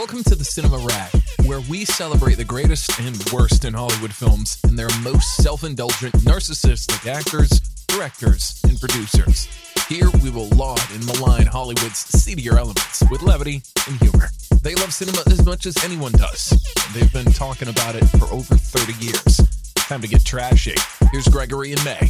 Welcome 0.00 0.24
to 0.24 0.34
the 0.34 0.46
Cinema 0.46 0.78
Rag, 0.78 1.10
where 1.44 1.60
we 1.68 1.84
celebrate 1.84 2.36
the 2.36 2.44
greatest 2.44 2.98
and 3.00 3.22
worst 3.30 3.66
in 3.66 3.74
Hollywood 3.74 4.14
films 4.14 4.58
and 4.64 4.78
their 4.78 4.88
most 5.02 5.36
self 5.36 5.62
indulgent, 5.62 6.14
narcissistic 6.24 7.06
actors, 7.06 7.50
directors, 7.86 8.58
and 8.64 8.80
producers. 8.80 9.46
Here 9.90 10.08
we 10.22 10.30
will 10.30 10.48
laud 10.56 10.80
and 10.94 11.04
malign 11.04 11.44
Hollywood's 11.44 11.98
seedier 11.98 12.56
elements 12.56 13.04
with 13.10 13.20
levity 13.20 13.60
and 13.86 14.00
humor. 14.00 14.30
They 14.62 14.74
love 14.74 14.94
cinema 14.94 15.18
as 15.26 15.44
much 15.44 15.66
as 15.66 15.76
anyone 15.84 16.12
does. 16.12 16.48
They've 16.94 17.12
been 17.12 17.30
talking 17.30 17.68
about 17.68 17.94
it 17.94 18.06
for 18.06 18.24
over 18.32 18.54
30 18.54 19.04
years. 19.04 19.72
Time 19.74 20.00
to 20.00 20.08
get 20.08 20.24
trashy. 20.24 20.76
Here's 21.12 21.28
Gregory 21.28 21.72
and 21.72 21.84
May. 21.84 22.08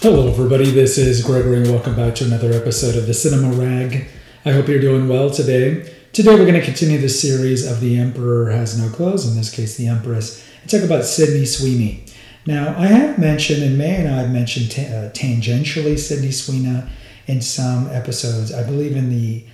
Hello, 0.00 0.30
everybody. 0.30 0.70
This 0.70 0.96
is 0.96 1.22
Gregory. 1.22 1.58
And 1.58 1.70
welcome 1.70 1.96
back 1.96 2.14
to 2.14 2.24
another 2.24 2.54
episode 2.54 2.96
of 2.96 3.06
the 3.06 3.12
Cinema 3.12 3.54
Rag. 3.54 4.08
I 4.46 4.52
hope 4.52 4.68
you're 4.68 4.80
doing 4.80 5.06
well 5.06 5.28
today. 5.28 5.96
Today, 6.12 6.34
we're 6.34 6.46
going 6.46 6.54
to 6.54 6.64
continue 6.64 6.98
the 6.98 7.08
series 7.08 7.70
of 7.70 7.80
The 7.80 7.98
Emperor 7.98 8.50
Has 8.50 8.80
No 8.80 8.88
Clothes, 8.88 9.28
in 9.28 9.36
this 9.36 9.54
case, 9.54 9.76
The 9.76 9.86
Empress, 9.86 10.44
and 10.62 10.70
talk 10.70 10.82
about 10.82 11.04
Sydney 11.04 11.44
Sweeney. 11.44 12.06
Now, 12.46 12.74
I 12.78 12.86
have 12.86 13.18
mentioned, 13.18 13.62
and 13.62 13.76
May 13.76 13.96
and 13.96 14.08
I 14.08 14.22
have 14.22 14.30
mentioned 14.30 14.70
ta- 14.72 14.82
uh, 14.82 15.10
tangentially 15.10 15.98
Sydney 15.98 16.32
Sweeney 16.32 16.82
in 17.26 17.42
some 17.42 17.88
episodes. 17.90 18.52
I 18.52 18.64
believe 18.64 18.96
in 18.96 19.10
the 19.10 19.44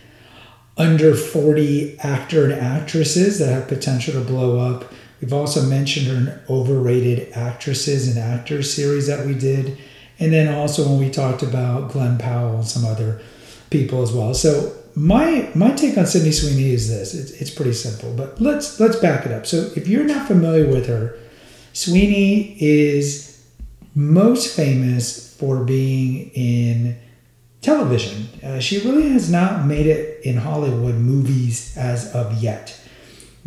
under 0.79 1.15
40 1.15 1.99
actor 1.99 2.45
and 2.45 2.55
actresses 2.55 3.41
that 3.41 3.53
have 3.53 3.69
potential 3.69 4.15
to 4.15 4.21
blow 4.21 4.59
up. 4.59 4.91
We've 5.21 5.33
also 5.33 5.61
mentioned 5.63 6.07
her 6.07 6.15
in 6.15 6.41
overrated 6.49 7.33
actresses 7.33 8.09
and 8.09 8.19
actors 8.19 8.73
series 8.73 9.09
that 9.09 9.27
we 9.27 9.35
did. 9.35 9.77
And 10.21 10.33
then 10.33 10.55
also 10.55 10.89
when 10.89 11.01
we 11.01 11.11
talked 11.11 11.43
about 11.43 11.91
Glen 11.91 12.17
Powell 12.17 12.57
and 12.57 12.67
some 12.67 12.85
other 12.85 13.21
people 13.71 14.03
as 14.03 14.13
well. 14.13 14.33
So 14.35 14.84
my 14.97 15.51
my 15.55 15.73
take 15.73 15.99
on 15.99 16.07
Sydney 16.07 16.33
Sweeney 16.33 16.71
is 16.71 16.89
this. 16.89 17.15
It's, 17.15 17.33
it's 17.33 17.51
pretty 17.51 17.73
simple, 17.73 18.13
but 18.15 18.41
let's 18.41 18.79
let's 18.79 18.97
back 18.97 19.27
it 19.27 19.33
up. 19.33 19.47
So 19.47 19.71
if 19.77 19.89
you're 19.89 20.05
not 20.05 20.27
familiar 20.27 20.69
with 20.69 20.87
her, 20.87 21.19
Sweeney 21.73 22.57
is 22.61 23.45
most 23.95 24.57
famous 24.57 25.35
for 25.37 25.65
being 25.65 26.31
in 26.31 26.97
television. 27.61 28.29
Uh, 28.43 28.61
she 28.61 28.79
really 28.81 29.09
has 29.09 29.31
not 29.31 29.67
made 29.67 29.87
it 29.87 30.25
in 30.25 30.37
Hollywood 30.37 30.97
movies 30.97 31.77
as 31.77 32.15
of 32.15 32.43
yet. 32.43 32.79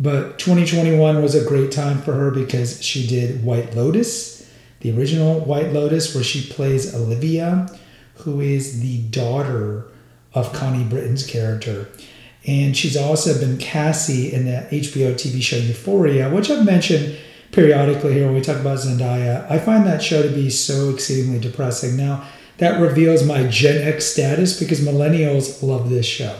But 0.00 0.38
2021 0.38 1.22
was 1.22 1.34
a 1.34 1.44
great 1.44 1.72
time 1.72 2.00
for 2.02 2.12
her 2.14 2.30
because 2.30 2.82
she 2.82 3.06
did 3.06 3.44
White 3.44 3.74
Lotus, 3.74 4.48
the 4.80 4.96
original 4.96 5.40
White 5.40 5.72
Lotus, 5.72 6.14
where 6.14 6.22
she 6.22 6.52
plays 6.52 6.94
Olivia, 6.94 7.66
who 8.18 8.40
is 8.40 8.80
the 8.80 9.02
daughter 9.08 9.88
of 10.38 10.52
Connie 10.52 10.84
Britton's 10.84 11.26
character. 11.26 11.88
And 12.46 12.76
she's 12.76 12.96
also 12.96 13.38
been 13.38 13.58
Cassie 13.58 14.32
in 14.32 14.46
the 14.46 14.66
HBO 14.70 15.14
TV 15.14 15.42
show 15.42 15.56
Euphoria, 15.56 16.30
which 16.30 16.50
I've 16.50 16.64
mentioned 16.64 17.18
periodically 17.52 18.14
here 18.14 18.26
when 18.26 18.34
we 18.34 18.40
talk 18.40 18.60
about 18.60 18.78
Zendaya. 18.78 19.50
I 19.50 19.58
find 19.58 19.86
that 19.86 20.02
show 20.02 20.22
to 20.22 20.28
be 20.28 20.50
so 20.50 20.90
exceedingly 20.90 21.40
depressing. 21.40 21.96
Now, 21.96 22.26
that 22.58 22.80
reveals 22.80 23.24
my 23.24 23.46
Gen 23.46 23.86
X 23.86 24.06
status 24.06 24.58
because 24.58 24.80
millennials 24.80 25.62
love 25.62 25.90
this 25.90 26.06
show. 26.06 26.36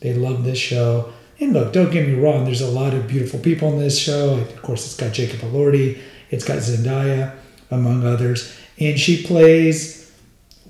They 0.00 0.14
love 0.14 0.44
this 0.44 0.58
show. 0.58 1.12
And 1.38 1.52
look, 1.52 1.72
don't 1.72 1.90
get 1.90 2.06
me 2.06 2.14
wrong, 2.14 2.44
there's 2.44 2.60
a 2.60 2.70
lot 2.70 2.94
of 2.94 3.06
beautiful 3.06 3.40
people 3.40 3.72
in 3.72 3.78
this 3.78 3.98
show. 3.98 4.34
Of 4.34 4.62
course, 4.62 4.86
it's 4.86 4.96
got 4.96 5.12
Jacob 5.12 5.40
Elordi, 5.40 5.98
it's 6.30 6.44
got 6.44 6.58
Zendaya, 6.58 7.34
among 7.70 8.04
others. 8.04 8.54
And 8.78 8.98
she 8.98 9.22
plays 9.22 10.12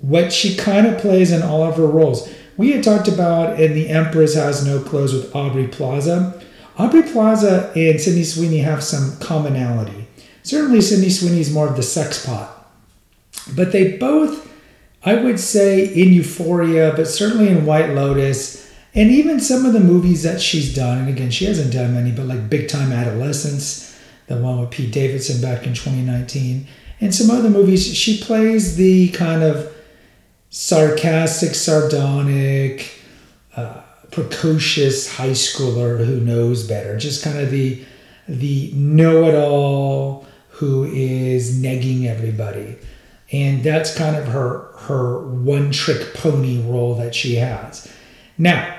what 0.01 0.33
she 0.33 0.55
kind 0.55 0.87
of 0.87 0.99
plays 0.99 1.31
in 1.31 1.41
all 1.41 1.63
of 1.63 1.77
her 1.77 1.87
roles. 1.87 2.29
We 2.57 2.71
had 2.71 2.83
talked 2.83 3.07
about 3.07 3.59
in 3.59 3.73
The 3.73 3.89
Empress 3.89 4.35
Has 4.35 4.65
No 4.65 4.81
Clothes 4.81 5.13
with 5.13 5.35
Aubrey 5.35 5.67
Plaza. 5.67 6.41
Aubrey 6.77 7.03
Plaza 7.03 7.71
and 7.75 7.99
Sydney 7.99 8.23
Sweeney 8.23 8.59
have 8.59 8.83
some 8.83 9.17
commonality. 9.19 10.07
Certainly, 10.43 10.81
Sydney 10.81 11.09
Sweeney 11.09 11.39
is 11.39 11.53
more 11.53 11.67
of 11.67 11.75
the 11.75 11.83
sex 11.83 12.25
pot. 12.25 12.69
But 13.55 13.71
they 13.71 13.97
both, 13.97 14.51
I 15.03 15.15
would 15.15 15.39
say, 15.39 15.85
in 15.85 16.13
Euphoria, 16.13 16.93
but 16.95 17.07
certainly 17.07 17.47
in 17.47 17.65
White 17.65 17.91
Lotus, 17.91 18.71
and 18.93 19.09
even 19.09 19.39
some 19.39 19.65
of 19.65 19.73
the 19.73 19.79
movies 19.79 20.23
that 20.23 20.41
she's 20.41 20.75
done, 20.75 20.97
and 20.97 21.09
again, 21.09 21.31
she 21.31 21.45
hasn't 21.45 21.73
done 21.73 21.93
many, 21.93 22.11
but 22.11 22.25
like 22.25 22.49
Big 22.49 22.67
Time 22.67 22.91
Adolescence, 22.91 23.97
the 24.27 24.37
one 24.37 24.59
with 24.59 24.71
Pete 24.71 24.91
Davidson 24.91 25.41
back 25.41 25.65
in 25.65 25.73
2019, 25.73 26.67
and 26.99 27.15
some 27.15 27.31
other 27.31 27.49
movies, 27.49 27.95
she 27.95 28.21
plays 28.21 28.75
the 28.75 29.09
kind 29.09 29.43
of 29.43 29.73
sarcastic, 30.51 31.55
sardonic, 31.55 32.93
uh, 33.55 33.81
precocious 34.11 35.15
high 35.15 35.29
schooler 35.29 36.05
who 36.05 36.19
knows 36.19 36.67
better, 36.67 36.97
just 36.97 37.23
kind 37.23 37.39
of 37.39 37.49
the 37.49 37.83
the 38.27 38.71
know-it-all 38.73 40.25
who 40.49 40.83
is 40.83 41.59
negging 41.59 42.05
everybody, 42.05 42.77
and 43.31 43.63
that's 43.63 43.97
kind 43.97 44.15
of 44.15 44.27
her 44.27 44.71
her 44.81 45.19
one-trick 45.27 46.13
pony 46.13 46.61
role 46.61 46.95
that 46.95 47.15
she 47.15 47.35
has. 47.35 47.91
Now, 48.37 48.77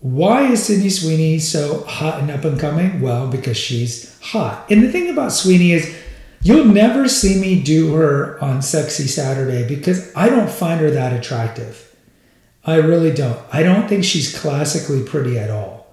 why 0.00 0.50
is 0.50 0.64
Sydney 0.64 0.90
Sweeney 0.90 1.38
so 1.38 1.84
hot 1.84 2.20
and 2.20 2.30
up 2.30 2.44
and 2.44 2.58
coming? 2.58 3.00
Well, 3.00 3.28
because 3.28 3.56
she's 3.56 4.18
hot. 4.20 4.70
And 4.70 4.82
the 4.82 4.92
thing 4.92 5.10
about 5.10 5.32
Sweeney 5.32 5.72
is 5.72 5.96
you'll 6.44 6.66
never 6.66 7.08
see 7.08 7.40
me 7.40 7.60
do 7.60 7.94
her 7.94 8.42
on 8.42 8.62
Sexy 8.62 9.08
Saturday 9.08 9.66
because 9.66 10.14
I 10.14 10.28
don't 10.28 10.50
find 10.50 10.80
her 10.80 10.90
that 10.92 11.12
attractive. 11.12 11.96
I 12.64 12.76
really 12.76 13.12
don't. 13.12 13.40
I 13.52 13.62
don't 13.62 13.88
think 13.88 14.04
she's 14.04 14.38
classically 14.38 15.02
pretty 15.02 15.38
at 15.38 15.50
all. 15.50 15.86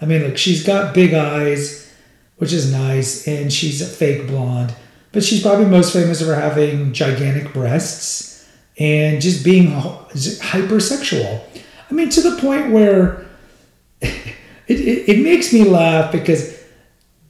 I 0.00 0.06
mean, 0.06 0.22
look, 0.22 0.38
she's 0.38 0.66
got 0.66 0.94
big 0.94 1.14
eyes, 1.14 1.92
which 2.38 2.52
is 2.52 2.72
nice, 2.72 3.28
and 3.28 3.52
she's 3.52 3.82
a 3.82 3.86
fake 3.86 4.26
blonde, 4.26 4.74
but 5.12 5.22
she's 5.22 5.42
probably 5.42 5.66
most 5.66 5.92
famous 5.92 6.22
for 6.22 6.34
having 6.34 6.92
gigantic 6.92 7.52
breasts 7.52 8.48
and 8.78 9.20
just 9.20 9.44
being 9.44 9.68
hypersexual. 9.68 11.42
I 11.90 11.94
mean, 11.94 12.08
to 12.10 12.22
the 12.22 12.40
point 12.40 12.70
where 12.70 13.26
it, 14.00 14.34
it, 14.68 15.08
it, 15.08 15.22
makes 15.22 15.52
me 15.52 15.64
laugh 15.64 16.12
because 16.12 16.59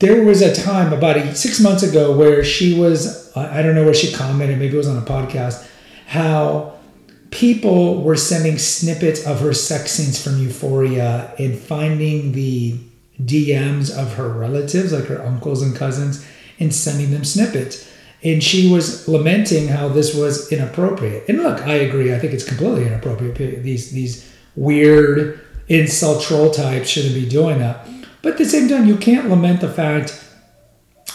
there 0.01 0.23
was 0.25 0.41
a 0.41 0.55
time 0.55 0.93
about 0.93 1.37
six 1.37 1.61
months 1.61 1.83
ago 1.83 2.17
where 2.17 2.43
she 2.43 2.79
was, 2.79 3.35
I 3.37 3.63
don't 3.63 3.75
know 3.75 3.85
where 3.85 3.95
she 3.95 4.13
commented, 4.13 4.59
maybe 4.59 4.75
it 4.75 4.79
was 4.79 4.89
on 4.89 4.97
a 4.97 5.07
podcast, 5.07 5.69
how 6.07 6.79
people 7.31 8.03
were 8.03 8.17
sending 8.17 8.59
snippets 8.59 9.27
of 9.27 9.41
her 9.41 9.53
sex 9.53 9.93
scenes 9.93 10.23
from 10.23 10.39
Euphoria 10.39 11.33
and 11.39 11.57
finding 11.57 12.33
the 12.33 12.79
DMs 13.23 13.97
of 13.97 14.15
her 14.15 14.29
relatives, 14.31 14.93
like 14.93 15.05
her 15.05 15.23
uncles 15.23 15.63
and 15.63 15.77
cousins, 15.77 16.27
and 16.59 16.75
sending 16.75 17.11
them 17.11 17.25
snippets. 17.25 17.87
And 18.23 18.43
she 18.43 18.71
was 18.71 19.07
lamenting 19.07 19.69
how 19.69 19.89
this 19.89 20.15
was 20.15 20.51
inappropriate. 20.51 21.29
And 21.29 21.43
look, 21.43 21.61
I 21.67 21.75
agree. 21.75 22.15
I 22.15 22.19
think 22.19 22.33
it's 22.33 22.47
completely 22.47 22.87
inappropriate. 22.87 23.63
These 23.63 23.93
these 23.93 24.31
weird 24.57 25.41
insult 25.69 26.23
troll 26.23 26.51
types 26.51 26.89
shouldn't 26.89 27.15
be 27.15 27.29
doing 27.29 27.59
that. 27.61 27.87
But 28.23 28.33
at 28.33 28.39
the 28.39 28.45
same 28.45 28.69
time, 28.69 28.87
you 28.87 28.97
can't 28.97 29.29
lament 29.29 29.61
the 29.61 29.69
fact 29.69 30.25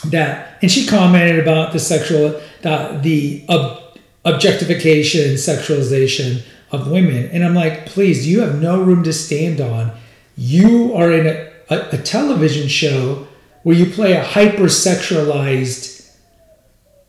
that. 0.05 0.57
And 0.61 0.71
she 0.71 0.87
commented 0.87 1.39
about 1.39 1.73
the 1.73 1.79
sexual, 1.79 2.41
the 2.61 2.99
the 3.01 3.45
ob, 3.49 3.99
objectification, 4.23 5.35
sexualization 5.35 6.43
of 6.71 6.89
women. 6.89 7.29
And 7.31 7.43
I'm 7.43 7.53
like, 7.53 7.85
please, 7.85 8.27
you 8.27 8.41
have 8.41 8.61
no 8.61 8.81
room 8.81 9.03
to 9.03 9.13
stand 9.13 9.61
on. 9.61 9.91
You 10.35 10.93
are 10.95 11.11
in 11.11 11.27
a, 11.27 11.51
a, 11.69 11.89
a 11.91 11.97
television 11.97 12.67
show 12.67 13.27
where 13.63 13.75
you 13.75 13.85
play 13.85 14.13
a 14.13 14.23
hypersexualized 14.23 16.15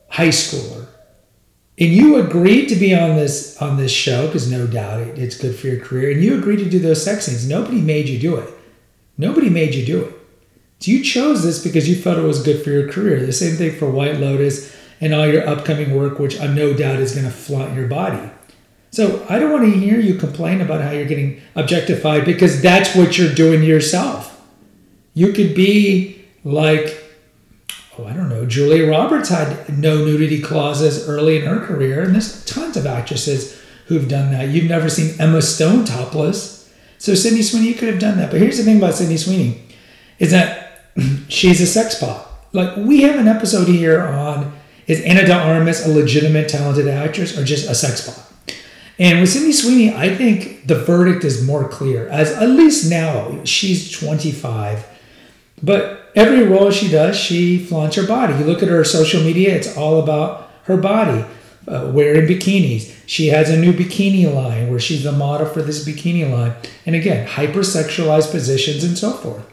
high 0.08 0.28
schooler 0.28 0.86
and 1.78 1.92
you 1.92 2.16
agreed 2.16 2.68
to 2.68 2.76
be 2.76 2.94
on 2.94 3.16
this 3.16 3.60
on 3.60 3.76
this 3.76 3.92
show 3.92 4.26
because 4.26 4.50
no 4.50 4.66
doubt 4.66 5.00
it, 5.00 5.18
it's 5.18 5.36
good 5.36 5.54
for 5.54 5.66
your 5.66 5.84
career 5.84 6.10
and 6.10 6.22
you 6.22 6.38
agreed 6.38 6.58
to 6.58 6.70
do 6.70 6.78
those 6.78 7.04
sex 7.04 7.26
scenes 7.26 7.46
nobody 7.46 7.80
made 7.80 8.08
you 8.08 8.18
do 8.18 8.36
it 8.36 8.48
nobody 9.18 9.48
made 9.48 9.74
you 9.74 9.84
do 9.84 10.04
it 10.04 10.14
so 10.80 10.90
you 10.90 11.02
chose 11.02 11.42
this 11.42 11.62
because 11.62 11.88
you 11.88 11.96
felt 11.96 12.18
it 12.18 12.22
was 12.22 12.42
good 12.42 12.62
for 12.62 12.70
your 12.70 12.90
career 12.90 13.24
the 13.24 13.32
same 13.32 13.56
thing 13.56 13.74
for 13.74 13.90
white 13.90 14.16
lotus 14.16 14.74
and 15.00 15.14
all 15.14 15.26
your 15.26 15.46
upcoming 15.46 15.94
work 15.96 16.18
which 16.18 16.40
i 16.40 16.46
no 16.46 16.72
doubt 16.72 16.96
is 16.96 17.12
going 17.12 17.24
to 17.24 17.30
flaunt 17.30 17.74
your 17.74 17.88
body 17.88 18.30
so 18.90 19.24
i 19.28 19.38
don't 19.38 19.52
want 19.52 19.64
to 19.64 19.78
hear 19.78 19.98
you 19.98 20.14
complain 20.14 20.60
about 20.60 20.80
how 20.80 20.90
you're 20.90 21.04
getting 21.04 21.40
objectified 21.54 22.24
because 22.24 22.60
that's 22.62 22.94
what 22.94 23.16
you're 23.18 23.34
doing 23.34 23.62
yourself 23.62 24.46
you 25.14 25.32
could 25.32 25.54
be 25.54 26.24
like 26.44 27.02
oh, 27.98 28.06
I 28.06 28.12
don't 28.12 28.28
know, 28.28 28.46
Julia 28.46 28.88
Roberts 28.88 29.28
had 29.28 29.78
no 29.78 30.04
nudity 30.04 30.40
clauses 30.40 31.08
early 31.08 31.38
in 31.38 31.46
her 31.46 31.64
career, 31.64 32.02
and 32.02 32.14
there's 32.14 32.44
tons 32.44 32.76
of 32.76 32.86
actresses 32.86 33.60
who've 33.86 34.08
done 34.08 34.32
that. 34.32 34.48
You've 34.48 34.68
never 34.68 34.90
seen 34.90 35.18
Emma 35.20 35.42
Stone 35.42 35.84
topless. 35.84 36.55
So 36.98 37.14
Sydney 37.14 37.42
Sweeney 37.42 37.68
you 37.68 37.74
could 37.74 37.88
have 37.88 37.98
done 37.98 38.18
that. 38.18 38.30
But 38.30 38.40
here's 38.40 38.58
the 38.58 38.64
thing 38.64 38.78
about 38.78 38.94
Sydney 38.94 39.16
Sweeney 39.16 39.62
is 40.18 40.30
that 40.30 40.90
she's 41.28 41.60
a 41.60 41.66
sex 41.66 41.98
pot. 41.98 42.26
Like 42.52 42.76
we 42.76 43.02
have 43.02 43.18
an 43.18 43.28
episode 43.28 43.68
here 43.68 44.02
on 44.02 44.56
is 44.86 45.00
Ana 45.02 45.26
de 45.26 45.34
Armas 45.34 45.84
a 45.84 45.90
legitimate 45.90 46.48
talented 46.48 46.88
actress 46.88 47.36
or 47.36 47.44
just 47.44 47.68
a 47.68 47.74
sex 47.74 48.08
pot? 48.08 48.22
And 48.98 49.20
with 49.20 49.28
Sydney 49.28 49.52
Sweeney, 49.52 49.94
I 49.94 50.14
think 50.14 50.66
the 50.66 50.76
verdict 50.76 51.24
is 51.24 51.44
more 51.44 51.68
clear. 51.68 52.08
As 52.08 52.32
at 52.32 52.48
least 52.48 52.88
now, 52.88 53.44
she's 53.44 53.90
25. 53.90 54.86
But 55.62 56.10
every 56.14 56.44
role 56.44 56.70
she 56.70 56.88
does, 56.88 57.16
she 57.16 57.58
flaunts 57.58 57.96
her 57.96 58.06
body. 58.06 58.34
You 58.34 58.44
look 58.44 58.62
at 58.62 58.68
her 58.68 58.84
social 58.84 59.22
media, 59.22 59.54
it's 59.54 59.76
all 59.76 60.00
about 60.02 60.50
her 60.64 60.76
body, 60.76 61.24
uh, 61.68 61.90
wearing 61.92 62.26
bikinis. 62.26 62.94
She 63.06 63.28
has 63.28 63.50
a 63.50 63.58
new 63.58 63.72
bikini 63.72 64.32
line 64.32 64.70
where 64.70 64.80
she's 64.80 65.04
the 65.04 65.12
model 65.12 65.46
for 65.46 65.62
this 65.62 65.86
bikini 65.86 66.30
line. 66.30 66.54
And 66.84 66.94
again, 66.94 67.26
hypersexualized 67.26 68.30
positions 68.30 68.84
and 68.84 68.96
so 68.96 69.12
forth. 69.12 69.44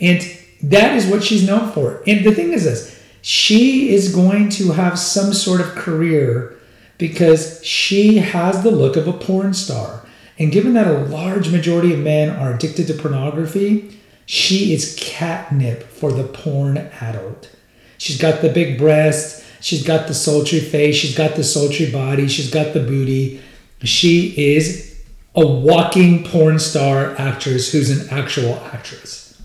And 0.00 0.20
that 0.62 0.96
is 0.96 1.06
what 1.06 1.22
she's 1.22 1.46
known 1.46 1.72
for. 1.72 2.02
And 2.06 2.24
the 2.24 2.34
thing 2.34 2.52
is 2.52 2.64
this 2.64 3.00
she 3.22 3.94
is 3.94 4.14
going 4.14 4.48
to 4.50 4.72
have 4.72 4.98
some 4.98 5.32
sort 5.32 5.60
of 5.60 5.76
career 5.76 6.58
because 6.98 7.64
she 7.64 8.18
has 8.18 8.62
the 8.62 8.70
look 8.70 8.96
of 8.96 9.06
a 9.08 9.12
porn 9.12 9.54
star. 9.54 10.04
And 10.38 10.50
given 10.50 10.74
that 10.74 10.88
a 10.88 11.04
large 11.04 11.50
majority 11.50 11.92
of 11.92 12.00
men 12.00 12.30
are 12.30 12.54
addicted 12.54 12.88
to 12.88 12.94
pornography, 12.94 13.98
she 14.26 14.72
is 14.72 14.96
catnip 15.00 15.84
for 15.84 16.12
the 16.12 16.24
porn 16.24 16.78
adult. 17.00 17.54
She's 17.98 18.20
got 18.20 18.40
the 18.40 18.48
big 18.48 18.78
breasts, 18.78 19.44
she's 19.62 19.82
got 19.82 20.08
the 20.08 20.14
sultry 20.14 20.60
face, 20.60 20.96
she's 20.96 21.16
got 21.16 21.36
the 21.36 21.44
sultry 21.44 21.90
body, 21.90 22.28
she's 22.28 22.50
got 22.50 22.74
the 22.74 22.80
booty. 22.80 23.40
She 23.82 24.34
is 24.54 25.02
a 25.34 25.46
walking 25.46 26.24
porn 26.24 26.58
star 26.58 27.18
actress 27.18 27.72
who's 27.72 27.90
an 27.90 28.08
actual 28.10 28.56
actress. 28.72 29.40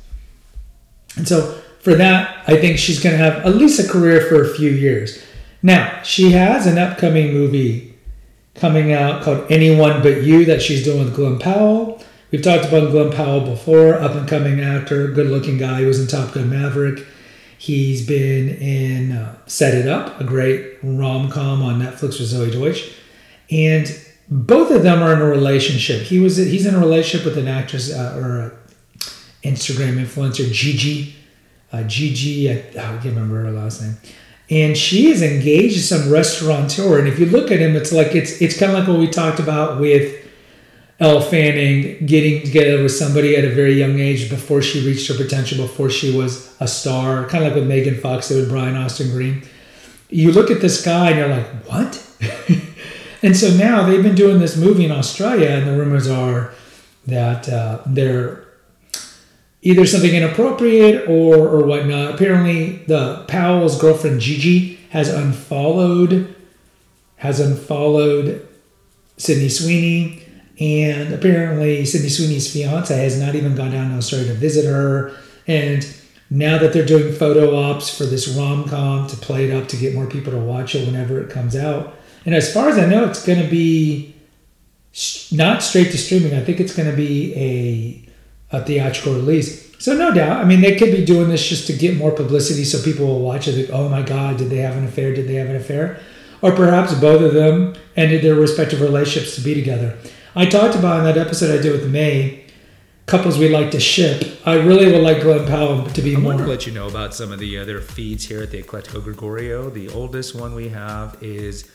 And 1.15 1.27
so 1.27 1.61
for 1.79 1.95
that, 1.95 2.43
I 2.47 2.57
think 2.57 2.77
she's 2.77 3.01
going 3.01 3.17
to 3.17 3.23
have 3.23 3.45
at 3.45 3.55
least 3.55 3.79
a 3.79 3.89
career 3.89 4.21
for 4.21 4.43
a 4.43 4.53
few 4.53 4.69
years. 4.69 5.23
Now, 5.63 6.01
she 6.03 6.31
has 6.31 6.67
an 6.67 6.77
upcoming 6.77 7.33
movie 7.33 7.95
coming 8.55 8.91
out 8.91 9.23
called 9.23 9.49
Anyone 9.51 10.01
But 10.01 10.23
You 10.23 10.45
that 10.45 10.61
she's 10.61 10.83
doing 10.83 11.05
with 11.05 11.15
Glen 11.15 11.39
Powell. 11.39 12.03
We've 12.31 12.41
talked 12.41 12.65
about 12.65 12.91
Glen 12.91 13.11
Powell 13.11 13.41
before, 13.41 13.95
up 13.95 14.11
and 14.11 14.27
coming 14.27 14.59
actor, 14.59 15.07
good 15.07 15.27
looking 15.27 15.57
guy. 15.57 15.79
He 15.79 15.85
was 15.85 15.99
in 15.99 16.07
Top 16.07 16.33
Gun 16.33 16.49
Maverick. 16.49 17.05
He's 17.57 18.05
been 18.05 18.49
in 18.49 19.11
uh, 19.13 19.37
Set 19.47 19.73
It 19.73 19.87
Up, 19.87 20.19
a 20.21 20.23
great 20.23 20.77
rom 20.83 21.29
com 21.29 21.61
on 21.61 21.79
Netflix 21.79 22.19
with 22.19 22.31
Zoey 22.31 22.51
Deutch, 22.51 22.93
And 23.49 23.87
both 24.29 24.71
of 24.71 24.83
them 24.83 25.01
are 25.01 25.13
in 25.13 25.21
a 25.21 25.25
relationship. 25.25 26.03
He 26.03 26.19
was 26.19 26.37
he's 26.37 26.65
in 26.65 26.75
a 26.75 26.79
relationship 26.79 27.25
with 27.25 27.37
an 27.37 27.47
actress 27.47 27.93
uh, 27.93 28.17
or 28.17 28.57
Instagram 29.43 30.03
influencer, 30.03 30.51
Gigi. 30.51 31.15
Uh, 31.71 31.83
Gigi, 31.83 32.49
I, 32.49 32.63
oh, 32.75 32.79
I 32.79 33.01
can't 33.01 33.05
remember 33.05 33.43
her 33.43 33.51
last 33.51 33.81
name 33.81 33.97
and 34.49 34.77
she 34.77 35.07
is 35.11 35.21
engaged 35.21 35.75
in 35.75 35.81
some 35.81 36.09
restaurateur. 36.09 36.99
And 36.99 37.07
if 37.07 37.19
you 37.19 37.25
look 37.25 37.51
at 37.51 37.59
him, 37.59 37.75
it's 37.75 37.91
like 37.91 38.15
it's 38.15 38.41
it's 38.41 38.57
kind 38.57 38.71
of 38.71 38.79
like 38.79 38.87
what 38.87 38.99
we 38.99 39.07
talked 39.07 39.39
about 39.39 39.79
with 39.79 40.26
Elle 40.99 41.21
Fanning 41.21 42.05
getting 42.07 42.43
together 42.43 42.81
with 42.81 42.91
somebody 42.91 43.35
at 43.35 43.45
a 43.45 43.49
very 43.49 43.73
young 43.73 43.99
age 43.99 44.29
before 44.29 44.63
she 44.63 44.85
reached 44.85 45.07
her 45.09 45.15
potential, 45.15 45.57
before 45.57 45.91
she 45.91 46.15
was 46.15 46.55
a 46.59 46.67
star, 46.67 47.27
kind 47.27 47.43
of 47.43 47.51
like 47.51 47.59
with 47.59 47.67
Megan 47.67 47.99
Fox 47.99 48.29
did 48.29 48.37
with 48.37 48.49
Brian 48.49 48.75
Austin 48.75 49.11
Green. 49.11 49.43
You 50.09 50.31
look 50.31 50.49
at 50.49 50.59
this 50.59 50.83
guy 50.83 51.11
and 51.11 51.19
you're 51.19 51.27
like, 51.27 51.45
what? 51.65 52.03
and 53.21 53.37
so 53.37 53.53
now 53.55 53.85
they've 53.85 54.01
been 54.01 54.15
doing 54.15 54.39
this 54.39 54.57
movie 54.57 54.85
in 54.85 54.91
Australia, 54.91 55.49
and 55.49 55.67
the 55.67 55.77
rumors 55.77 56.07
are 56.07 56.53
that 57.05 57.47
uh, 57.47 57.81
they're 57.85 58.43
either 59.61 59.85
something 59.85 60.15
inappropriate 60.15 61.07
or 61.07 61.35
or 61.35 61.63
whatnot. 61.63 62.15
Apparently, 62.15 62.77
the 62.87 63.23
Powell's 63.27 63.79
girlfriend 63.79 64.19
Gigi 64.19 64.79
has 64.89 65.09
unfollowed 65.09 66.33
has 67.17 67.39
unfollowed 67.39 68.47
Sydney 69.17 69.49
Sweeney, 69.49 70.26
and 70.59 71.13
apparently 71.13 71.85
Sydney 71.85 72.09
Sweeney's 72.09 72.51
fiance 72.51 72.95
has 72.95 73.19
not 73.19 73.35
even 73.35 73.55
gone 73.55 73.71
down 73.71 73.91
to 73.91 73.97
Australia 73.97 74.29
to 74.29 74.33
visit 74.33 74.65
her. 74.65 75.15
And 75.45 75.87
now 76.29 76.57
that 76.57 76.73
they're 76.73 76.85
doing 76.85 77.13
photo 77.13 77.55
ops 77.55 77.95
for 77.95 78.05
this 78.05 78.27
rom 78.27 78.67
com 78.67 79.07
to 79.07 79.15
play 79.17 79.49
it 79.49 79.53
up 79.53 79.67
to 79.69 79.77
get 79.77 79.93
more 79.93 80.07
people 80.07 80.31
to 80.33 80.39
watch 80.39 80.75
it 80.75 80.85
whenever 80.85 81.21
it 81.21 81.29
comes 81.29 81.55
out. 81.55 81.95
And 82.25 82.35
as 82.35 82.51
far 82.53 82.69
as 82.69 82.77
I 82.77 82.85
know, 82.85 83.05
it's 83.05 83.25
going 83.25 83.41
to 83.41 83.49
be 83.49 84.15
not 85.31 85.61
straight 85.61 85.91
to 85.91 85.97
streaming. 85.97 86.33
I 86.33 86.43
think 86.43 86.59
it's 86.59 86.75
going 86.75 86.89
to 86.89 86.95
be 86.95 87.33
a 87.35 88.03
a 88.49 88.63
theatrical 88.63 89.13
release. 89.13 89.75
So 89.79 89.95
no 89.95 90.13
doubt, 90.13 90.39
I 90.39 90.45
mean, 90.45 90.61
they 90.61 90.75
could 90.75 90.91
be 90.91 91.05
doing 91.05 91.29
this 91.29 91.47
just 91.47 91.67
to 91.67 91.73
get 91.73 91.97
more 91.97 92.11
publicity, 92.11 92.63
so 92.63 92.81
people 92.81 93.05
will 93.05 93.21
watch 93.21 93.47
it. 93.47 93.69
Like, 93.69 93.69
oh 93.77 93.89
my 93.89 94.01
God, 94.01 94.37
did 94.37 94.49
they 94.49 94.57
have 94.57 94.75
an 94.75 94.85
affair? 94.85 95.13
Did 95.13 95.27
they 95.27 95.35
have 95.35 95.49
an 95.49 95.55
affair? 95.55 95.99
Or 96.41 96.51
perhaps 96.51 96.93
both 96.95 97.21
of 97.21 97.33
them 97.33 97.75
ended 97.95 98.23
their 98.23 98.35
respective 98.35 98.81
relationships 98.81 99.35
to 99.35 99.41
be 99.41 99.53
together. 99.53 99.97
I 100.37 100.45
talked 100.45 100.75
about 100.75 100.99
in 100.99 101.05
that 101.05 101.17
episode 101.17 101.57
I 101.57 101.59
did 101.59 101.71
with 101.71 101.89
May 101.89 102.45
couples 103.07 103.39
we 103.39 103.49
like 103.49 103.71
to 103.71 103.79
ship. 103.79 104.39
I 104.45 104.53
really 104.53 104.85
would 104.91 105.01
like 105.01 105.21
Glen 105.21 105.47
Powell 105.47 105.83
to 105.87 106.01
be 106.03 106.15
I 106.15 106.19
more. 106.19 106.33
want 106.33 106.43
to 106.43 106.47
let 106.47 106.67
you 106.67 106.73
know 106.73 106.87
about 106.87 107.15
some 107.15 107.31
of 107.31 107.39
the 107.39 107.57
other 107.57 107.81
feeds 107.81 108.23
here 108.23 108.43
at 108.43 108.51
the 108.51 108.61
Eclectico 108.61 109.03
Gregorio. 109.03 109.71
The 109.71 109.89
oldest 109.89 110.35
one 110.35 110.53
we 110.53 110.69
have 110.69 111.17
is 111.23 111.67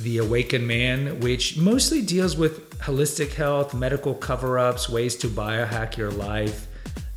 the 0.00 0.18
Awakened 0.18 0.66
Man, 0.66 1.20
which 1.20 1.58
mostly 1.58 2.02
deals 2.02 2.36
with 2.36 2.76
holistic 2.80 3.34
health, 3.34 3.72
medical 3.72 4.14
cover 4.14 4.58
ups, 4.58 4.88
ways 4.88 5.14
to 5.18 5.28
biohack 5.28 5.96
your 5.96 6.10
life 6.10 6.66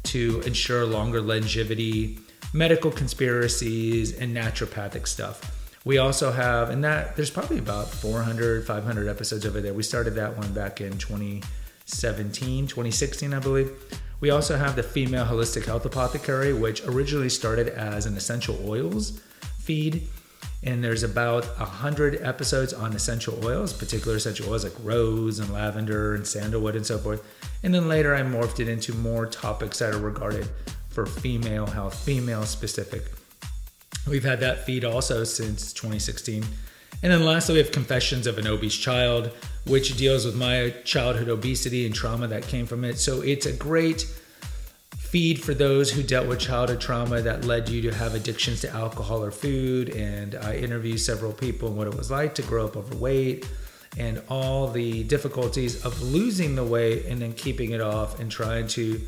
to 0.04 0.40
ensure 0.42 0.86
longer 0.86 1.20
longevity, 1.20 2.20
medical 2.54 2.92
conspiracies, 2.92 4.16
and 4.20 4.38
naturopathic 4.38 5.08
stuff. 5.08 5.63
We 5.86 5.98
also 5.98 6.32
have, 6.32 6.70
and 6.70 6.84
that 6.84 7.16
there's 7.16 7.30
probably 7.30 7.60
about 7.60 7.90
400, 7.90 8.66
500 8.66 9.08
episodes 9.08 9.46
over 9.46 9.60
there. 9.60 9.74
We 9.74 9.84
started 9.84 10.16
that 10.16 10.38
one 10.38 10.54
back 10.54 10.80
in 10.80 10.98
2017, 10.98 12.68
2016, 12.68 13.34
I 13.34 13.40
believe. 13.40 13.72
We 14.20 14.30
also 14.30 14.58
have 14.58 14.76
the 14.76 14.84
Female 14.84 15.26
Holistic 15.26 15.66
Health 15.66 15.86
Apothecary, 15.86 16.54
which 16.54 16.84
originally 16.86 17.30
started 17.30 17.68
as 17.70 18.06
an 18.06 18.16
essential 18.16 18.58
oils 18.68 19.22
feed 19.60 20.08
and 20.66 20.82
there's 20.82 21.04
about 21.04 21.46
a 21.60 21.66
hundred 21.66 22.22
episodes 22.22 22.74
on 22.74 22.94
essential 22.94 23.46
oils, 23.46 23.74
particular 23.74 24.16
essential 24.16 24.50
oils 24.50 24.64
like 24.64 24.74
rose 24.82 25.40
and 25.40 25.52
lavender 25.52 26.16
and 26.16 26.26
sandalwood 26.26 26.76
and 26.76 26.86
so 26.86 26.98
forth. 26.98 27.22
And 27.64 27.74
then 27.74 27.90
later 27.90 28.16
I 28.16 28.22
morphed 28.22 28.62
it 28.62 28.70
into 28.70 28.94
more 28.94 29.26
topics 29.26 29.80
that 29.80 29.94
are 29.94 30.00
regarded 30.00 30.48
for 30.90 31.06
female 31.06 31.66
health, 31.66 32.00
female 32.00 32.44
specific. 32.46 33.04
We've 34.08 34.24
had 34.24 34.40
that 34.42 34.66
feed 34.66 34.84
also 34.84 35.24
since 35.24 35.74
2016. 35.74 36.44
And 37.02 37.12
then 37.12 37.26
lastly, 37.26 37.56
we 37.56 37.60
have 37.60 37.72
Confessions 37.72 38.28
of 38.28 38.38
an 38.38 38.48
Obese 38.48 38.78
Child, 38.78 39.32
which 39.66 39.98
deals 39.98 40.26
with 40.26 40.36
my 40.36 40.74
childhood 40.84 41.30
obesity 41.30 41.86
and 41.86 41.94
trauma 41.94 42.28
that 42.28 42.44
came 42.44 42.66
from 42.66 42.84
it. 42.84 42.98
So 42.98 43.22
it's 43.22 43.46
a 43.46 43.54
great 43.54 44.06
feed 44.98 45.44
for 45.44 45.54
those 45.54 45.92
who 45.92 46.02
dealt 46.02 46.28
with 46.28 46.40
childhood 46.40 46.82
trauma 46.82 47.22
that 47.22 47.46
led 47.46 47.70
you 47.70 47.82
to 47.84 47.94
have 47.94 48.16
addictions 48.16 48.62
to 48.62 48.70
alcohol 48.72 49.24
or 49.24 49.32
food. 49.32 49.90
And 49.90 50.36
I 50.36 50.56
interviewed 50.56 51.00
several 51.00 51.34
people 51.34 51.68
and 51.70 51.78
what 51.78 51.88
it 51.88 51.96
was 51.96 52.10
like 52.10 52.36
to 52.36 52.42
grow 52.42 52.66
up 52.66 52.76
overweight 52.76 53.48
and 53.98 54.22
all 54.30 54.68
the 54.68 55.04
difficulties 55.04 55.86
of 55.86 56.02
losing 56.02 56.56
the 56.56 56.64
weight 56.64 57.06
and 57.06 57.22
then 57.22 57.34
keeping 57.34 57.72
it 57.72 57.82
off 57.82 58.20
and 58.20 58.32
trying 58.32 58.68
to 58.68 59.00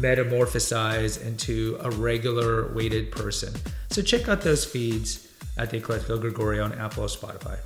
metamorphosize 0.00 1.24
into 1.24 1.78
a 1.80 1.90
regular 1.90 2.72
weighted 2.74 3.10
person. 3.12 3.54
So 3.90 4.02
check 4.02 4.28
out 4.28 4.42
those 4.42 4.64
feeds 4.64 5.28
at 5.56 5.70
the 5.70 5.80
Eclectico 5.80 6.20
Gregorio 6.20 6.64
on 6.64 6.72
Apple 6.72 7.04
or 7.04 7.08
Spotify. 7.08 7.58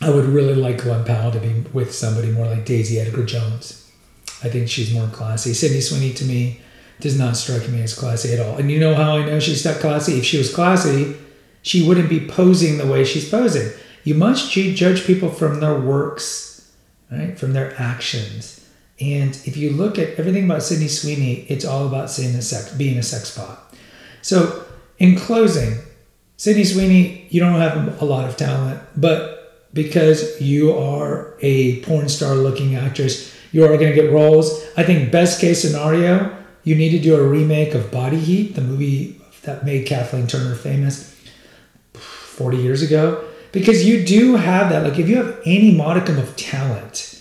I 0.00 0.10
would 0.10 0.26
really 0.26 0.54
like 0.54 0.82
Glen 0.82 1.04
Powell 1.04 1.30
to 1.32 1.38
be 1.38 1.64
with 1.72 1.94
somebody 1.94 2.30
more 2.30 2.46
like 2.46 2.66
Daisy 2.66 2.98
Edgar 2.98 3.24
Jones. 3.24 3.90
I 4.42 4.48
think 4.48 4.68
she's 4.68 4.92
more 4.92 5.08
classy. 5.08 5.54
Sydney 5.54 5.80
Sweeney 5.80 6.12
to 6.14 6.24
me 6.24 6.60
does 7.00 7.18
not 7.18 7.36
strike 7.36 7.68
me 7.68 7.82
as 7.82 7.94
classy 7.94 8.34
at 8.34 8.40
all. 8.40 8.56
And 8.56 8.70
you 8.70 8.78
know 8.78 8.94
how 8.94 9.16
I 9.16 9.24
know 9.24 9.40
she's 9.40 9.64
not 9.64 9.76
classy? 9.76 10.18
If 10.18 10.24
she 10.24 10.38
was 10.38 10.54
classy, 10.54 11.16
she 11.62 11.86
wouldn't 11.86 12.10
be 12.10 12.26
posing 12.26 12.78
the 12.78 12.86
way 12.86 13.04
she's 13.04 13.28
posing. 13.28 13.70
You 14.02 14.14
must 14.14 14.52
judge 14.52 15.06
people 15.06 15.30
from 15.30 15.60
their 15.60 15.78
works, 15.80 16.72
right? 17.10 17.38
From 17.38 17.52
their 17.54 17.74
actions. 17.80 18.63
And 19.00 19.30
if 19.44 19.56
you 19.56 19.70
look 19.70 19.98
at 19.98 20.18
everything 20.18 20.44
about 20.44 20.62
Sydney 20.62 20.88
Sweeney, 20.88 21.46
it's 21.48 21.64
all 21.64 21.86
about 21.86 22.10
saying 22.10 22.34
a 22.36 22.42
sex, 22.42 22.72
being 22.74 22.96
a 22.98 23.02
sex 23.02 23.36
bot. 23.36 23.74
So, 24.22 24.64
in 24.98 25.16
closing, 25.16 25.78
Sydney 26.36 26.64
Sweeney, 26.64 27.26
you 27.30 27.40
don't 27.40 27.60
have 27.60 28.00
a 28.00 28.04
lot 28.04 28.28
of 28.28 28.36
talent, 28.36 28.80
but 28.96 29.68
because 29.72 30.40
you 30.40 30.76
are 30.76 31.34
a 31.40 31.80
porn 31.82 32.08
star 32.08 32.34
looking 32.36 32.76
actress, 32.76 33.34
you 33.52 33.64
are 33.64 33.76
going 33.76 33.92
to 33.92 33.94
get 33.94 34.12
roles. 34.12 34.64
I 34.76 34.84
think 34.84 35.10
best 35.10 35.40
case 35.40 35.60
scenario, 35.60 36.36
you 36.62 36.74
need 36.74 36.90
to 36.90 36.98
do 36.98 37.16
a 37.16 37.26
remake 37.26 37.74
of 37.74 37.90
Body 37.90 38.18
Heat, 38.18 38.54
the 38.54 38.60
movie 38.60 39.20
that 39.42 39.64
made 39.64 39.86
Kathleen 39.86 40.26
Turner 40.26 40.54
famous 40.54 41.14
40 41.94 42.56
years 42.56 42.82
ago, 42.82 43.24
because 43.52 43.86
you 43.86 44.04
do 44.04 44.36
have 44.36 44.70
that. 44.70 44.82
Like 44.82 44.98
if 44.98 45.08
you 45.08 45.16
have 45.16 45.40
any 45.44 45.72
modicum 45.72 46.18
of 46.18 46.34
talent, 46.36 47.13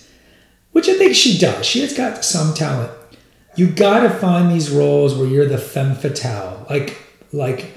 which 0.74 0.89
I 0.89 0.98
think 0.98 1.15
she 1.15 1.38
does, 1.38 1.65
she 1.65 1.82
has 1.82 1.94
got 1.94 2.25
some 2.25 2.53
talent. 2.53 2.92
You 3.56 3.68
got 3.68 4.01
to 4.01 4.10
find 4.10 4.51
these 4.51 4.70
roles 4.70 5.15
where 5.15 5.27
you're 5.27 5.48
the 5.48 5.58
femme 5.58 5.96
fatale, 5.96 6.65
like 6.70 6.98
like 7.32 7.72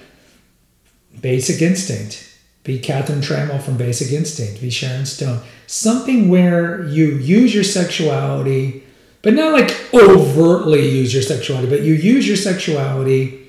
Basic 1.20 1.62
Instinct. 1.62 2.22
be 2.64 2.78
Catherine 2.78 3.20
Tramell 3.20 3.62
from 3.62 3.76
Basic 3.76 4.10
Instinct, 4.12 4.60
be 4.60 4.70
Sharon 4.70 5.06
Stone. 5.06 5.40
Something 5.66 6.28
where 6.28 6.84
you 6.86 7.16
use 7.16 7.54
your 7.54 7.64
sexuality, 7.64 8.82
but 9.22 9.34
not 9.34 9.52
like 9.52 9.74
overtly 9.94 10.88
use 10.88 11.14
your 11.14 11.22
sexuality, 11.22 11.68
but 11.68 11.82
you 11.82 11.94
use 11.94 12.26
your 12.26 12.36
sexuality 12.36 13.46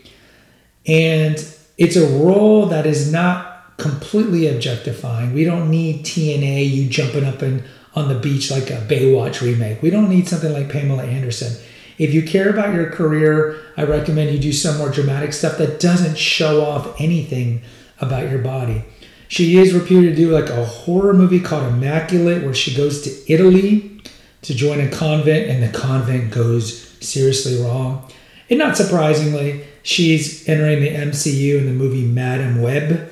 and 0.86 1.36
it's 1.78 1.96
a 1.96 2.08
role 2.18 2.66
that 2.68 2.86
is 2.86 3.12
not 3.12 3.78
completely 3.78 4.48
objectifying. 4.48 5.34
We 5.34 5.44
don't 5.44 5.70
need 5.70 6.06
TNA, 6.06 6.70
you 6.70 6.90
jumping 6.90 7.26
up 7.26 7.42
and 7.42 7.64
on 7.98 8.10
the 8.10 8.20
beach 8.20 8.52
like 8.52 8.70
a 8.70 8.86
Baywatch 8.88 9.42
remake. 9.42 9.82
We 9.82 9.90
don't 9.90 10.10
need 10.10 10.28
something 10.28 10.54
like 10.54 10.70
Pamela 10.70 11.04
Anderson. 11.04 11.60
If 11.98 12.14
you 12.14 12.22
care 12.22 12.48
about 12.48 12.76
your 12.76 12.92
career, 12.92 13.60
I 13.76 13.84
recommend 13.84 14.32
you 14.32 14.38
do 14.38 14.54
some 14.54 14.78
more 14.78 14.92
dramatic 14.92 15.34
stuff 15.34 15.58
that 15.58 15.80
doesn't 15.80 16.16
show 16.16 16.64
off 16.64 17.02
anything 17.02 17.64
about 18.00 18.30
your 18.30 18.38
body. 18.38 18.84
She 19.30 19.58
is 19.58 19.74
reputed 19.74 20.16
to 20.16 20.16
do 20.16 20.30
like 20.30 20.50
a 20.50 20.64
horror 20.64 21.14
movie 21.14 21.40
called 21.40 21.74
Immaculate, 21.74 22.44
where 22.44 22.54
she 22.54 22.76
goes 22.76 23.02
to 23.02 23.34
Italy 23.34 24.00
to 24.44 24.54
join 24.54 24.80
a 24.80 24.90
convent, 24.92 25.50
and 25.50 25.64
the 25.64 25.76
convent 25.76 26.32
goes 26.32 26.90
seriously 27.02 27.60
wrong. 27.64 28.08
And 28.48 28.60
not 28.60 28.78
surprisingly, 28.78 29.66
she's 29.82 30.48
entering 30.48 30.82
the 30.82 30.92
MCU 30.92 31.58
in 31.58 31.66
the 31.66 31.72
movie 31.72 32.06
Madame 32.06 32.62
Web. 32.62 33.12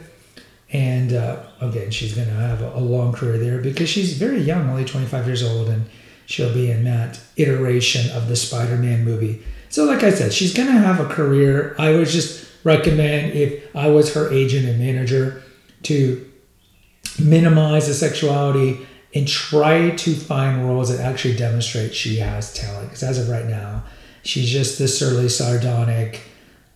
And 0.71 1.11
uh, 1.11 1.41
again, 1.69 1.91
she's 1.91 2.15
going 2.15 2.27
to 2.27 2.33
have 2.33 2.61
a, 2.61 2.79
long 2.79 3.13
career 3.13 3.37
there 3.37 3.59
because 3.59 3.89
she's 3.89 4.17
very 4.17 4.41
young, 4.41 4.69
only 4.69 4.85
25 4.85 5.25
years 5.25 5.43
old, 5.43 5.69
and 5.69 5.85
she'll 6.25 6.53
be 6.53 6.71
in 6.71 6.83
that 6.85 7.19
iteration 7.37 8.09
of 8.11 8.27
the 8.27 8.35
Spider 8.35 8.77
Man 8.77 9.03
movie. 9.03 9.43
So, 9.69 9.85
like 9.85 10.03
I 10.03 10.11
said, 10.11 10.33
she's 10.33 10.53
going 10.53 10.67
to 10.67 10.73
have 10.73 10.99
a 10.99 11.13
career. 11.13 11.75
I 11.77 11.91
would 11.91 12.07
just 12.07 12.47
recommend 12.63 13.33
if 13.33 13.75
I 13.75 13.89
was 13.89 14.13
her 14.13 14.31
agent 14.31 14.67
and 14.67 14.79
manager 14.79 15.43
to 15.83 16.31
minimize 17.19 17.87
the 17.87 17.93
sexuality 17.93 18.85
and 19.13 19.27
try 19.27 19.91
to 19.91 20.13
find 20.13 20.67
roles 20.67 20.89
that 20.89 21.03
actually 21.03 21.35
demonstrate 21.35 21.95
she 21.95 22.17
has 22.17 22.53
talent. 22.53 22.89
Because 22.89 23.03
as 23.03 23.17
of 23.17 23.29
right 23.29 23.45
now, 23.45 23.83
she's 24.23 24.49
just 24.49 24.77
this 24.77 24.99
surly, 24.99 25.29
sardonic, 25.29 26.21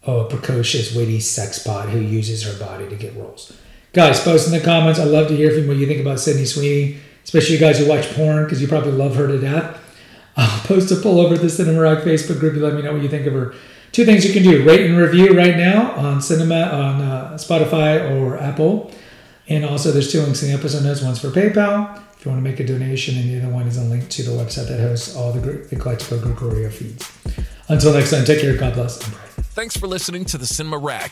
oh, 0.05 0.25
precocious, 0.25 0.95
witty 0.95 1.19
sex 1.19 1.63
bot 1.63 1.89
who 1.89 1.99
uses 1.99 2.43
her 2.43 2.57
body 2.57 2.87
to 2.87 2.95
get 2.95 3.15
roles. 3.15 3.51
Guys, 3.91 4.21
post 4.23 4.45
in 4.47 4.53
the 4.53 4.63
comments. 4.63 4.99
I'd 4.99 5.07
love 5.07 5.27
to 5.29 5.35
hear 5.35 5.51
from 5.51 5.67
what 5.67 5.77
you 5.77 5.87
think 5.87 5.99
about 5.99 6.19
Sydney 6.19 6.45
Sweeney, 6.45 6.97
especially 7.23 7.55
you 7.55 7.59
guys 7.59 7.79
who 7.79 7.87
watch 7.87 8.07
porn 8.13 8.43
because 8.43 8.61
you 8.61 8.67
probably 8.67 8.91
love 8.91 9.15
her 9.15 9.27
to 9.27 9.39
death. 9.39 9.77
I'll 10.37 10.59
post 10.61 10.91
a 10.91 10.95
poll 10.95 11.19
over 11.19 11.37
the 11.37 11.49
Cinema 11.49 11.81
Rag 11.81 11.99
Facebook 11.99 12.39
group. 12.39 12.53
You 12.53 12.61
let 12.61 12.75
me 12.75 12.83
know 12.83 12.93
what 12.93 13.01
you 13.01 13.09
think 13.09 13.25
of 13.25 13.33
her. 13.33 13.55
Two 13.91 14.05
things 14.05 14.25
you 14.25 14.31
can 14.31 14.43
do: 14.43 14.63
rate 14.63 14.85
and 14.85 14.95
review 14.95 15.35
right 15.35 15.57
now 15.57 15.91
on 15.93 16.21
Cinema 16.21 16.61
on 16.61 17.01
uh, 17.01 17.33
Spotify 17.33 18.11
or 18.11 18.37
Apple, 18.37 18.91
and 19.47 19.65
also 19.65 19.91
there's 19.91 20.11
two 20.11 20.21
links 20.21 20.43
in 20.43 20.49
the 20.49 20.57
episode 20.57 20.83
notes. 20.83 21.01
One's 21.01 21.19
for 21.19 21.29
PayPal 21.29 21.99
if 22.15 22.23
you 22.23 22.31
want 22.31 22.43
to 22.43 22.47
make 22.47 22.59
a 22.59 22.65
donation, 22.65 23.17
and 23.17 23.27
the 23.27 23.43
other 23.43 23.51
one 23.51 23.65
is 23.65 23.77
a 23.77 23.83
link 23.83 24.07
to 24.09 24.21
the 24.21 24.31
website 24.31 24.67
that 24.67 24.79
hosts 24.79 25.15
all 25.15 25.33
the 25.33 25.39
the 25.39 25.75
Eclectico 25.75 26.21
Gregorio 26.21 26.69
feeds. 26.69 27.11
Until 27.69 27.91
next 27.93 28.11
time, 28.11 28.23
take 28.23 28.39
care. 28.39 28.55
God 28.55 28.75
bless. 28.75 28.99
Thanks 28.99 29.75
for 29.75 29.87
listening 29.87 30.25
to 30.25 30.37
the 30.37 30.45
Cinema 30.45 30.77
Rag. 30.77 31.11